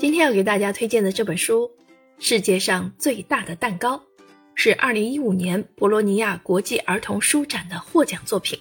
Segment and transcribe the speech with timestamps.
[0.00, 1.70] 今天要给大家推荐的这本书
[2.18, 3.96] 《世界上最大的蛋糕》，
[4.54, 8.58] 是2015年博洛尼亚国际儿童书展的获奖作品。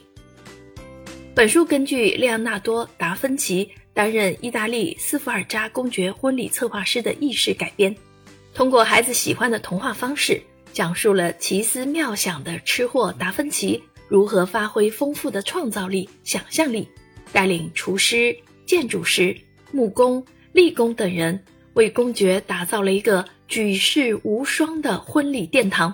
[1.34, 7.96] 本书根据列昂纳多·达芬奇担任意大利斯福尔扎公爵婚礼策划师的轶事改编，
[8.54, 10.42] 通过孩子喜欢的童话方式，
[10.74, 16.86] 讲述了奇思妙想的吃货达芬奇如何发挥丰富的创造力、想象力，
[17.32, 18.36] 带领厨师、
[18.66, 19.34] 建筑师、
[19.72, 20.22] 木工。
[20.52, 25.94] 立功等人为公爵打造了一个举世无双的婚礼殿堂，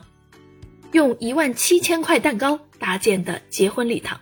[0.91, 4.19] 用一万七千块蛋糕搭建的结婚礼堂。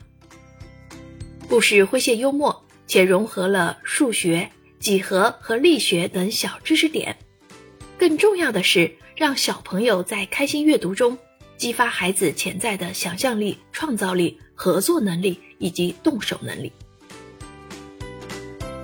[1.48, 7.16] 故事诙谐幽默，且融合了数学、几何和力学等小知识点。
[7.98, 11.18] 更重要的是，让小朋友在开心阅读中
[11.58, 16.72] 激发孩子潜在的想象力、创造力、合作能力以及动手能力。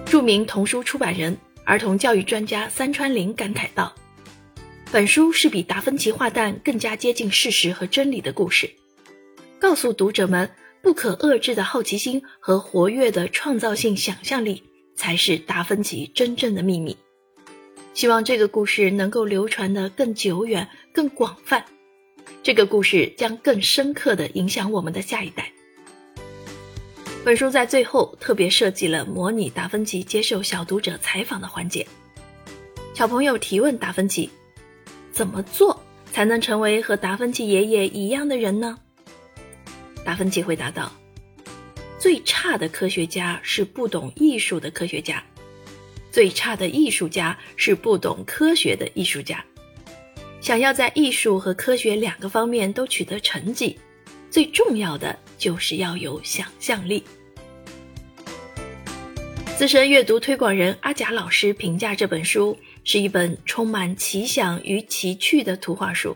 [0.10, 3.94] 著名童书出版人、儿童教育专家三川林感慨道
[4.92, 8.68] ：“本书是比达芬奇画蛋更加接近事实和真理的故事，
[9.60, 10.50] 告诉读者们，
[10.82, 14.64] 不可遏制的好奇心和活跃的创造性想象力
[14.96, 16.98] 才是达芬奇真正的秘密。
[17.94, 21.64] 希望这个故事能够流传得更久远、更广泛，
[22.42, 25.52] 这个故事将更深刻地影响我们的下一代。”
[27.26, 31.86] 本书在最后特别设计了模拟达芬奇接受小读者采访的环节。
[32.94, 34.30] 小朋友提问达芬奇
[35.12, 38.78] ：“怎么做才能成为和达芬奇爷爷一样的人呢？”
[40.06, 40.92] 达芬奇回答道
[42.00, 45.22] ：“最差的科学家是不懂艺术的科学家，
[46.12, 49.44] 最差的艺术家是不懂科学的艺术家。
[50.40, 53.78] 想要在艺术和科学两个方面都取得成绩。”
[54.32, 57.04] 最重要的就是要有想象力。
[59.58, 66.16] 资深阅读推广人阿贾老师评价这本书是一本充满奇想与奇趣的图画书，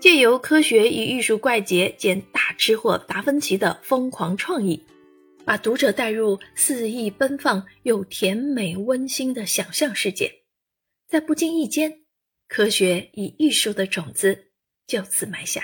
[0.00, 4.82] 借由科学与艺术怪杰兼大吃货达芬奇的疯狂创意，
[5.44, 10.32] 把读者带入肆意奔放又甜美温馨的想象世界，
[11.08, 11.92] 在不经意间，
[12.48, 14.46] 科学与艺术的种子
[14.86, 15.62] 就此埋下。